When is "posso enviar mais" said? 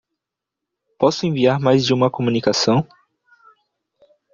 0.97-1.85